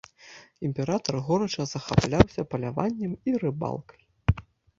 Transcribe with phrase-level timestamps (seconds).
[0.69, 4.01] Імператар горача захапляўся паляваннем і рыбалкай.